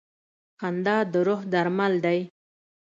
•خندا 0.59 0.97
د 1.11 1.13
روح 1.27 1.41
درمل 1.53 1.93
دی. 2.05 2.19